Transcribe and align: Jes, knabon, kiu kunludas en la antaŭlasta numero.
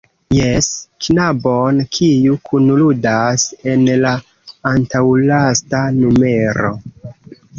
Jes, 0.35 0.67
knabon, 1.07 1.81
kiu 1.97 2.37
kunludas 2.47 3.45
en 3.73 3.85
la 4.05 4.13
antaŭlasta 4.71 5.83
numero. 6.01 6.73